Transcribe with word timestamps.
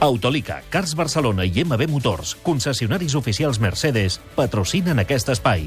Autolica, 0.00 0.62
Cars 0.70 0.94
Barcelona 0.94 1.44
i 1.44 1.64
MB 1.64 1.88
Motors, 1.90 2.36
concessionaris 2.46 3.16
oficials 3.18 3.58
Mercedes, 3.58 4.20
patrocinen 4.36 5.02
aquest 5.02 5.34
espai. 5.34 5.66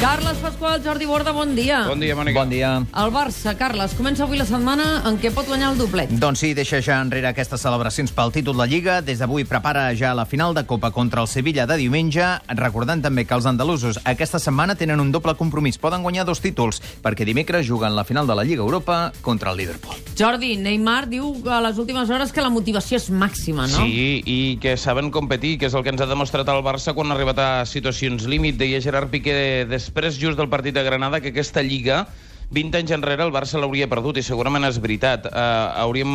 Carles 0.00 0.38
Pasqual, 0.38 0.80
Jordi 0.84 1.06
Borda, 1.06 1.32
bon 1.32 1.56
dia. 1.56 1.80
Bon 1.88 1.98
dia, 1.98 2.14
Mònica. 2.14 2.38
Bon 2.38 2.48
dia. 2.48 2.68
El 2.86 3.10
Barça, 3.10 3.56
Carles, 3.58 3.96
comença 3.98 4.22
avui 4.22 4.38
la 4.38 4.44
setmana 4.46 5.02
en 5.10 5.16
què 5.18 5.32
pot 5.34 5.48
guanyar 5.50 5.72
el 5.72 5.80
doblet. 5.80 6.12
Doncs 6.22 6.38
sí, 6.44 6.52
deixa 6.54 6.78
ja 6.86 7.00
enrere 7.02 7.26
aquestes 7.32 7.64
celebracions 7.66 8.12
pel 8.14 8.30
títol 8.30 8.54
de 8.62 8.68
Lliga. 8.70 9.00
Des 9.02 9.18
d'avui 9.18 9.42
prepara 9.42 9.88
ja 9.98 10.12
la 10.14 10.22
final 10.24 10.54
de 10.54 10.62
Copa 10.70 10.92
contra 10.94 11.24
el 11.24 11.26
Sevilla 11.26 11.66
de 11.66 11.80
diumenge, 11.80 12.28
recordant 12.54 13.02
també 13.02 13.24
que 13.26 13.34
els 13.34 13.48
andalusos 13.50 13.98
aquesta 14.04 14.38
setmana 14.38 14.76
tenen 14.78 15.02
un 15.02 15.10
doble 15.10 15.34
compromís. 15.34 15.80
Poden 15.82 16.06
guanyar 16.06 16.28
dos 16.28 16.38
títols, 16.46 16.78
perquè 17.02 17.26
dimecres 17.26 17.66
juguen 17.66 17.96
la 17.98 18.06
final 18.06 18.30
de 18.30 18.38
la 18.38 18.46
Lliga 18.46 18.62
Europa 18.62 19.10
contra 19.20 19.50
el 19.50 19.58
Liverpool. 19.58 19.98
Jordi, 20.14 20.54
Neymar 20.62 21.08
diu 21.10 21.34
a 21.50 21.58
les 21.66 21.78
últimes 21.78 22.06
hores 22.10 22.30
que 22.30 22.44
la 22.44 22.54
motivació 22.54 23.02
és 23.02 23.10
màxima, 23.10 23.66
no? 23.66 23.82
Sí, 23.82 24.22
i 24.22 24.38
que 24.62 24.76
saben 24.78 25.10
competir, 25.10 25.56
que 25.58 25.66
és 25.66 25.74
el 25.74 25.82
que 25.82 25.90
ens 25.90 26.06
ha 26.06 26.10
demostrat 26.10 26.46
el 26.54 26.62
Barça 26.62 26.94
quan 26.94 27.10
ha 27.10 27.18
arribat 27.18 27.42
a 27.42 27.50
situacions 27.66 28.30
límit. 28.30 28.62
Deia 28.62 28.80
Gerard 28.80 29.10
Piqué 29.10 29.66
després, 29.88 30.18
just 30.20 30.36
del 30.38 30.48
partit 30.48 30.74
de 30.74 30.84
Granada, 30.84 31.20
que 31.20 31.32
aquesta 31.32 31.62
Lliga 31.62 32.06
20 32.50 32.78
anys 32.80 32.94
enrere 32.96 33.26
el 33.26 33.32
Barça 33.34 33.60
l'hauria 33.60 33.88
perdut 33.92 34.16
i 34.16 34.24
segurament 34.24 34.64
és 34.64 34.78
veritat. 34.80 35.26
Uh, 35.28 35.82
hauríem, 35.84 36.12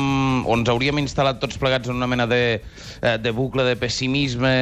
o 0.49 0.55
ens 0.57 0.71
hauríem 0.71 0.97
instal·lat 1.03 1.37
tots 1.41 1.59
plegats 1.61 1.91
en 1.91 1.99
una 1.99 2.09
mena 2.09 2.25
de, 2.25 2.57
uh, 2.57 3.17
de 3.21 3.33
bucle 3.35 3.65
de 3.67 3.75
pessimisme, 3.77 4.53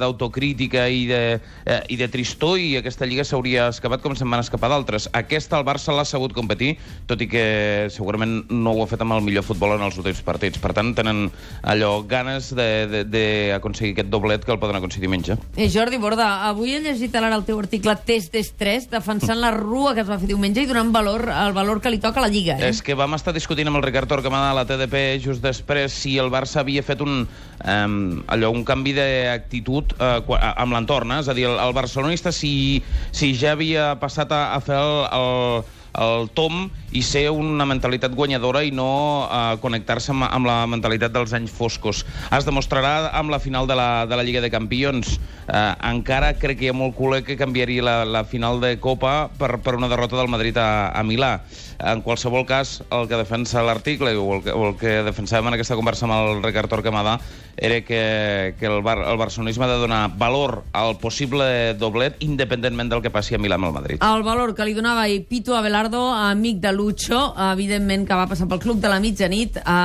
d'autocrítica 0.00 0.88
i, 0.90 1.04
de, 1.06 1.20
uh, 1.38 1.78
i 1.86 1.98
de 2.00 2.08
tristor 2.10 2.58
i 2.58 2.74
aquesta 2.80 3.06
lliga 3.06 3.22
s'hauria 3.26 3.68
escapat 3.70 4.02
com 4.02 4.16
se'n 4.18 4.30
van 4.30 4.42
escapar 4.42 4.72
d'altres. 4.72 5.06
Aquesta 5.14 5.60
el 5.60 5.66
Barça 5.68 5.94
l'ha 5.94 6.06
sabut 6.08 6.34
competir, 6.34 6.74
tot 7.06 7.22
i 7.22 7.30
que 7.30 7.46
segurament 7.94 8.40
no 8.50 8.74
ho 8.74 8.82
ha 8.82 8.90
fet 8.90 9.06
amb 9.06 9.14
el 9.14 9.22
millor 9.22 9.46
futbol 9.46 9.76
en 9.76 9.86
els 9.86 10.00
últims 10.02 10.24
partits. 10.26 10.58
Per 10.58 10.74
tant, 10.74 10.90
tenen 10.98 11.28
allò 11.62 11.92
ganes 12.10 12.50
d'aconseguir 12.56 13.94
aquest 13.94 14.10
doblet 14.10 14.42
que 14.42 14.54
el 14.56 14.58
poden 14.58 14.80
aconseguir 14.80 15.06
diumenge. 15.06 15.38
Eh, 15.54 15.70
Jordi 15.70 16.00
Borda, 16.02 16.48
avui 16.48 16.74
he 16.74 16.82
llegit 16.82 17.14
a 17.14 17.22
l'ara 17.22 17.38
el 17.38 17.46
teu 17.46 17.60
article 17.60 17.94
Test 18.06 18.34
d'Estrès 18.34 18.88
defensant 18.90 19.38
la 19.38 19.52
rua 19.54 19.94
que 19.94 20.02
es 20.02 20.10
va 20.10 20.18
fer 20.18 20.32
diumenge 20.32 20.64
i 20.64 20.68
donant 20.68 20.90
valor, 20.90 21.03
el 21.08 21.52
valor 21.56 21.80
que 21.80 21.92
li 21.92 22.00
toca 22.02 22.20
a 22.20 22.24
la 22.24 22.30
Lliga. 22.32 22.56
Eh? 22.58 22.70
És 22.72 22.82
que 22.84 22.96
vam 22.98 23.16
estar 23.16 23.34
discutint 23.36 23.68
amb 23.70 23.80
el 23.80 23.84
Ricard 23.86 24.10
Torquemada 24.10 24.50
a 24.52 24.56
la 24.58 24.64
TDP 24.68 25.20
just 25.22 25.44
després 25.44 25.92
si 25.92 26.16
el 26.18 26.30
Barça 26.32 26.62
havia 26.62 26.84
fet 26.86 27.02
un, 27.04 27.24
um, 27.26 27.96
allò, 28.26 28.52
un 28.54 28.64
canvi 28.66 28.94
d'actitud 28.96 29.96
uh, 29.98 30.18
amb 30.54 30.76
l'entorn, 30.76 31.16
eh? 31.16 31.22
és 31.24 31.30
a 31.30 31.36
dir, 31.36 31.48
el, 31.50 31.58
el 31.60 31.74
barcelonista 31.76 32.32
si, 32.32 32.82
si 33.12 33.32
ja 33.38 33.54
havia 33.54 33.94
passat 34.00 34.32
a, 34.32 34.44
a 34.56 34.60
fer 34.64 34.80
el, 34.80 34.96
el, 35.18 35.74
el 36.04 36.28
tom 36.34 36.68
i 36.94 37.02
ser 37.02 37.26
una 37.34 37.66
mentalitat 37.66 38.14
guanyadora 38.14 38.62
i 38.62 38.70
no 38.70 39.26
uh, 39.26 39.56
connectar-se 39.62 40.12
amb, 40.14 40.28
amb 40.28 40.46
la 40.46 40.60
mentalitat 40.70 41.12
dels 41.14 41.34
anys 41.34 41.52
foscos. 41.52 42.04
Es 42.30 42.46
demostrarà 42.46 43.10
amb 43.18 43.34
la 43.34 43.40
final 43.42 43.66
de 43.66 43.74
la, 43.78 44.06
de 44.06 44.16
la 44.16 44.22
Lliga 44.22 44.42
de 44.44 44.52
Campions. 44.52 45.16
Uh, 45.44 45.74
encara 45.90 46.32
crec 46.38 46.60
que 46.60 46.68
hi 46.68 46.72
ha 46.72 46.76
molt 46.76 46.94
culer 46.94 47.24
que 47.26 47.36
canviaria 47.40 47.82
la, 47.82 47.96
la 48.06 48.22
final 48.24 48.62
de 48.62 48.76
Copa 48.78 49.28
per, 49.38 49.56
per 49.64 49.74
una 49.74 49.90
derrota 49.90 50.20
del 50.20 50.30
Madrid 50.30 50.56
a, 50.62 50.94
a 50.94 51.02
Milà. 51.02 51.40
En 51.82 52.04
qualsevol 52.06 52.46
cas, 52.46 52.78
el 52.94 53.08
que 53.10 53.18
defensa 53.18 53.64
l'article 53.66 54.14
o, 54.14 54.28
el 54.36 54.44
que, 54.44 54.54
o 54.54 54.68
el 54.70 54.78
que 54.78 55.00
defensàvem 55.02 55.50
en 55.50 55.58
aquesta 55.58 55.74
conversa 55.74 56.06
amb 56.06 56.14
el 56.14 56.44
Ricard 56.44 56.70
Torquemada 56.70 57.18
era 57.56 57.80
que, 57.82 58.54
que 58.58 58.66
el, 58.66 58.82
bar, 58.82 58.98
el 58.98 59.18
barcelonisme 59.18 59.64
ha 59.64 59.68
de 59.68 59.78
donar 59.78 60.16
valor 60.18 60.64
al 60.72 60.98
possible 60.98 61.74
doblet 61.78 62.22
independentment 62.22 62.90
del 62.90 63.02
que 63.02 63.12
passi 63.14 63.34
a 63.34 63.42
Milà 63.42 63.58
amb 63.58 63.70
el 63.70 63.74
Madrid. 63.76 64.02
El 64.02 64.24
valor 64.26 64.54
que 64.54 64.66
li 64.66 64.74
donava 64.74 65.06
i 65.10 65.20
Pito 65.26 65.58
Abelardo, 65.58 66.06
amic 66.14 66.62
de 66.62 66.74
Lucho, 66.84 67.32
evidentment 67.52 68.04
que 68.04 68.16
va 68.18 68.26
passar 68.28 68.44
pel 68.50 68.60
club 68.60 68.82
de 68.82 68.90
la 68.92 69.00
mitjanit, 69.00 69.56
a, 69.64 69.78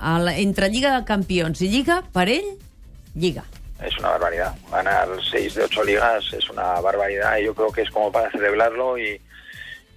a 0.00 0.16
la, 0.22 0.32
entre 0.40 0.70
Lliga 0.72 0.94
de 0.94 1.04
Campions 1.04 1.60
i 1.60 1.68
Lliga, 1.68 2.00
per 2.14 2.30
ell, 2.32 2.48
Lliga. 3.14 3.44
es 3.84 3.98
una 3.98 4.08
barbaridad. 4.16 4.54
Ganar 4.70 5.08
6 5.30 5.54
de 5.54 5.64
8 5.64 5.84
ligas 5.84 6.24
es 6.32 6.48
una 6.48 6.80
barbaridad 6.80 7.36
y 7.36 7.44
yo 7.44 7.54
creo 7.54 7.70
que 7.70 7.82
es 7.82 7.90
como 7.90 8.10
para 8.10 8.30
celebrarlo 8.30 8.96
y 8.96 9.20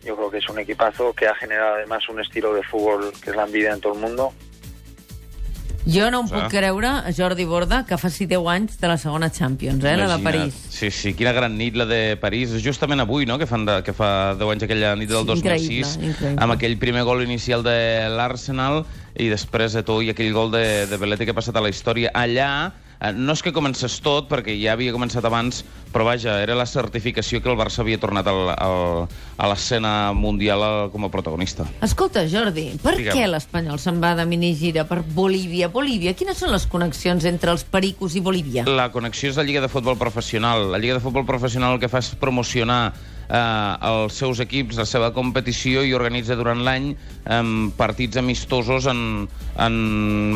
yo 0.03 0.17
creo 0.17 0.29
que 0.29 0.39
es 0.39 0.49
un 0.49 0.59
equipazo 0.59 1.13
que 1.13 1.27
ha 1.27 1.35
generado 1.35 1.75
además 1.75 2.07
un 2.09 2.19
estilo 2.19 2.53
de 2.53 2.63
fútbol 2.63 3.13
que 3.23 3.29
es 3.29 3.35
la 3.37 3.43
envidia 3.45 3.71
en 3.71 3.79
todo 3.79 3.93
el 3.93 3.99
mundo. 3.99 4.33
Jo 5.89 6.09
no 6.13 6.19
em 6.21 6.27
puc 6.29 6.47
creure, 6.51 6.89
Jordi 7.17 7.45
Borda, 7.49 7.81
que 7.87 7.97
faci 7.97 8.27
10 8.29 8.45
anys 8.51 8.77
de 8.81 8.87
la 8.91 8.97
segona 9.01 9.31
Champions, 9.33 9.83
eh, 9.83 9.95
la 9.97 10.17
de. 10.17 10.23
París. 10.23 10.57
Sí, 10.69 10.91
sí, 10.91 11.13
quina 11.17 11.31
gran 11.33 11.55
nit 11.57 11.75
la 11.79 11.85
de 11.89 12.17
París. 12.21 12.51
Justament 12.63 13.01
avui, 13.01 13.25
no?, 13.25 13.37
que, 13.41 13.47
fan 13.49 13.65
de, 13.65 13.79
que 13.83 13.93
fa 13.97 14.35
10 14.37 14.51
anys 14.55 14.67
aquella 14.67 14.95
nit 14.99 15.09
del 15.09 15.23
Sí, 15.25 15.33
2006, 15.33 15.95
increïble, 15.95 16.09
increïble. 16.11 16.43
amb 16.43 16.53
aquell 16.57 16.77
primer 16.77 17.03
gol 17.07 17.23
inicial 17.25 17.63
de 17.65 17.77
l'Arsenal 18.13 18.83
i 19.17 19.29
després 19.31 19.73
de 19.73 19.83
tot 19.83 20.03
i 20.05 20.11
aquell 20.13 20.31
gol 20.35 20.51
de, 20.53 20.85
de 20.91 20.97
Belletti 21.01 21.25
que 21.25 21.33
ha 21.33 21.39
passat 21.41 21.55
a 21.57 21.63
la 21.65 21.71
història. 21.73 22.11
Allà, 22.13 22.71
no 23.15 23.33
és 23.33 23.41
que 23.43 23.53
comencés 23.55 23.99
tot, 24.03 24.27
perquè 24.27 24.55
ja 24.59 24.73
havia 24.75 24.91
començat 24.91 25.23
abans, 25.23 25.61
però 25.93 26.05
vaja, 26.05 26.35
era 26.43 26.55
la 26.57 26.65
certificació 26.69 27.39
que 27.41 27.49
el 27.49 27.57
Barça 27.57 27.81
havia 27.81 27.99
tornat 28.01 28.27
al, 28.27 28.51
al, 28.53 29.05
a 29.39 29.49
l'escena 29.49 30.11
mundial 30.13 30.63
eh, 30.65 30.89
com 30.93 31.07
a 31.07 31.09
protagonista. 31.13 31.65
Escolta, 31.85 32.25
Jordi, 32.29 32.67
per 32.83 32.97
Digue'm. 32.97 33.15
què 33.15 33.29
l'Espanyol 33.31 33.79
se'n 33.81 34.01
va 34.03 34.13
de 34.19 34.25
minigira 34.29 34.83
per 34.89 34.99
Bolívia? 35.15 35.71
Bolívia, 35.71 36.13
quines 36.13 36.37
són 36.43 36.51
les 36.53 36.67
connexions 36.69 37.25
entre 37.29 37.55
els 37.55 37.63
pericos 37.63 38.17
i 38.19 38.23
Bolívia? 38.25 38.67
La 38.67 38.89
connexió 38.91 39.31
és 39.31 39.39
la 39.39 39.47
Lliga 39.47 39.63
de 39.63 39.71
Futbol 39.71 39.97
Professional. 39.97 40.67
La 40.73 40.81
Lliga 40.81 40.99
de 40.99 41.05
Futbol 41.05 41.25
Professional 41.25 41.77
el 41.77 41.81
que 41.81 41.89
fa 41.91 42.03
és 42.03 42.11
promocionar 42.19 42.93
eh, 43.29 43.89
els 43.89 44.19
seus 44.19 44.41
equips, 44.43 44.79
la 44.81 44.87
seva 44.89 45.11
competició 45.15 45.85
i 45.85 45.93
organitza 45.97 46.37
durant 46.39 46.63
l'any 46.65 46.91
eh, 46.91 47.41
partits 47.77 48.19
amistosos 48.19 48.89
en, 48.91 49.27
en 49.57 49.81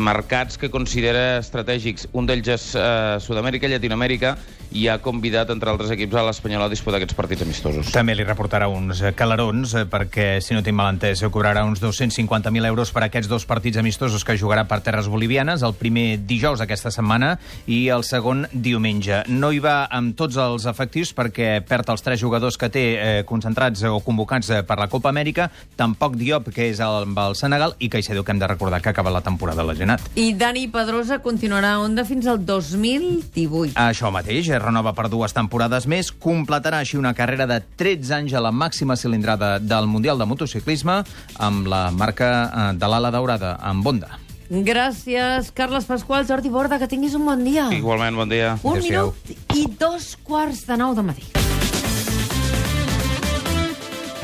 mercats 0.04 0.58
que 0.60 0.72
considera 0.72 1.38
estratègics. 1.42 2.08
Un 2.14 2.30
d'ells 2.30 2.52
és 2.54 2.68
eh, 2.78 3.16
Sud-amèrica 3.24 3.68
i 3.68 3.74
Llatinoamèrica 3.74 4.36
i 4.74 4.88
ha 4.90 4.98
convidat, 4.98 5.50
entre 5.54 5.70
altres 5.70 5.92
equips, 5.94 6.16
a 6.18 6.24
l'Espanyol 6.26 6.64
a 6.66 6.68
disputar 6.70 6.98
aquests 6.98 7.16
partits 7.16 7.44
amistosos. 7.46 7.92
També 7.94 8.16
li 8.16 8.26
reportarà 8.26 8.66
uns 8.72 9.00
eh, 9.02 9.12
calarons, 9.16 9.74
eh, 9.78 9.84
perquè, 9.90 10.40
si 10.42 10.56
no 10.56 10.64
tinc 10.66 10.76
mal 10.76 10.90
entès, 10.90 11.22
eh, 11.22 11.30
cobrarà 11.30 11.62
uns 11.66 11.82
250.000 11.82 12.66
euros 12.66 12.90
per 12.94 13.04
aquests 13.06 13.30
dos 13.30 13.46
partits 13.46 13.78
amistosos 13.78 14.26
que 14.26 14.36
jugarà 14.40 14.66
per 14.66 14.80
terres 14.84 15.08
bolivianes, 15.10 15.62
el 15.62 15.76
primer 15.78 16.18
dijous 16.26 16.62
aquesta 16.64 16.90
setmana 16.94 17.36
i 17.70 17.84
el 17.94 18.02
segon 18.06 18.48
diumenge. 18.52 19.22
No 19.30 19.52
hi 19.54 19.62
va 19.62 19.84
amb 19.86 20.16
tots 20.18 20.38
els 20.42 20.66
efectius 20.70 21.14
perquè 21.14 21.60
perd 21.66 21.94
els 21.94 22.02
tres 22.02 22.18
jugadors 22.20 22.58
que 22.58 22.70
té 22.72 22.83
eh, 22.92 23.24
concentrats 23.26 23.82
o 23.88 23.98
convocats 24.04 24.50
eh, 24.50 24.62
per 24.66 24.78
la 24.80 24.88
Copa 24.92 25.10
Amèrica, 25.10 25.48
tampoc 25.76 26.16
Diop, 26.20 26.50
que 26.54 26.68
és 26.70 26.80
el, 26.84 27.08
amb 27.08 27.20
el 27.24 27.36
Senegal, 27.38 27.76
i 27.78 27.90
Caicedo, 27.92 28.24
que 28.24 28.34
hem 28.34 28.42
de 28.42 28.48
recordar 28.50 28.80
que 28.84 28.92
acaba 28.92 29.12
la 29.14 29.22
temporada 29.24 29.64
lesionat. 29.66 30.04
I 30.20 30.32
Dani 30.38 30.66
Pedrosa 30.72 31.20
continuarà 31.24 31.74
a 31.74 31.84
Onda 31.84 32.04
fins 32.08 32.28
al 32.30 32.42
2018. 32.44 33.74
Això 33.80 34.12
mateix, 34.14 34.48
es 34.48 34.62
renova 34.62 34.94
per 34.96 35.08
dues 35.12 35.34
temporades 35.36 35.88
més, 35.90 36.12
completarà 36.12 36.82
així 36.84 37.00
una 37.00 37.14
carrera 37.14 37.48
de 37.50 37.60
13 37.76 38.18
anys 38.20 38.34
a 38.34 38.44
la 38.44 38.52
màxima 38.54 38.96
cilindrada 38.96 39.56
del 39.58 39.88
Mundial 39.90 40.20
de 40.20 40.28
Motociclisme 40.28 41.00
amb 41.38 41.66
la 41.70 41.88
marca 41.94 42.30
eh, 42.44 42.68
de 42.78 42.90
l'ala 42.90 43.12
daurada, 43.14 43.56
amb 43.62 43.86
Honda. 43.86 44.20
Gràcies, 44.50 45.48
Carles 45.56 45.86
Pasqual, 45.88 46.26
Jordi 46.28 46.52
Borda, 46.52 46.78
que 46.78 46.88
tinguis 46.88 47.16
un 47.16 47.24
bon 47.26 47.44
dia. 47.46 47.70
Igualment, 47.72 48.20
bon 48.20 48.28
dia. 48.28 48.58
Un 48.62 48.82
minut 48.84 49.34
i 49.56 49.66
dos 49.80 50.14
quarts 50.22 50.66
de 50.68 50.78
nou 50.78 50.94
de 50.94 51.06
matí. 51.06 51.43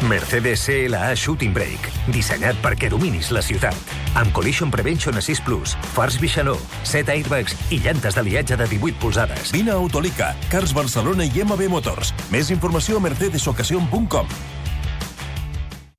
Mercedes 0.03 0.65
CLA 0.65 1.15
Shooting 1.15 1.53
Brake, 1.53 1.91
dissenyat 2.09 2.57
perquè 2.65 2.89
dominis 2.93 3.29
la 3.35 3.43
ciutat. 3.45 3.77
Amb 4.17 4.33
Collision 4.33 4.71
Prevention 4.73 5.19
Assist 5.21 5.45
Plus, 5.45 5.77
fars 5.95 6.17
Bixanó, 6.21 6.57
7 6.83 7.13
airbags 7.13 7.57
i 7.71 7.81
llantes 7.85 8.17
d'aliatge 8.17 8.57
de 8.57 8.69
18 8.71 9.01
polzades. 9.03 9.53
Vine 9.53 9.75
a 9.75 9.81
Autolica, 9.81 10.33
Cars 10.51 10.73
Barcelona 10.77 11.29
i 11.29 11.45
MB 11.45 11.69
Motors. 11.69 12.15
Més 12.33 12.51
informació 12.55 12.97
a 12.97 13.05
mercedesocasion.com. 13.11 14.60